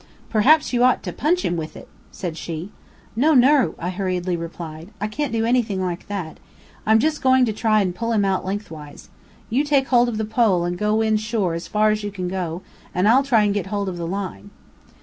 "Perhaps 0.31 0.73
you 0.73 0.83
ought 0.83 1.03
to 1.03 1.13
punch 1.13 1.45
him 1.45 1.55
with 1.55 1.77
it," 1.77 1.87
said 2.11 2.35
she. 2.35 2.71
"No! 3.15 3.35
no!" 3.35 3.75
I 3.77 3.91
hurriedly 3.91 4.35
replied, 4.35 4.89
"I 4.99 5.05
can't 5.05 5.31
do 5.31 5.45
anything 5.45 5.79
like 5.79 6.07
that. 6.07 6.39
I'm 6.87 6.97
going 6.97 7.45
to 7.45 7.53
try 7.53 7.83
to 7.83 7.91
just 7.91 7.99
pull 7.99 8.11
him 8.11 8.25
out 8.25 8.43
lengthwise. 8.43 9.09
You 9.51 9.63
take 9.63 9.89
hold 9.89 10.09
of 10.09 10.17
the 10.17 10.25
pole 10.25 10.65
and 10.65 10.75
go 10.75 11.03
in 11.03 11.17
shore 11.17 11.53
as 11.53 11.67
far 11.67 11.91
as 11.91 12.03
you 12.03 12.09
can 12.09 12.61
and 12.95 13.07
I'll 13.07 13.21
try 13.21 13.43
and 13.43 13.53
get 13.53 13.67
hold 13.67 13.87
of 13.87 13.97
the 13.97 14.07
line." 14.07 14.49